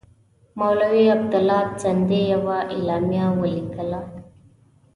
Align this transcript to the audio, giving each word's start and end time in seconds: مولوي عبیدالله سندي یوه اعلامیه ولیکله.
مولوي 0.59 1.03
عبیدالله 1.13 1.63
سندي 1.81 2.21
یوه 2.33 2.57
اعلامیه 2.73 3.27
ولیکله. 3.39 4.01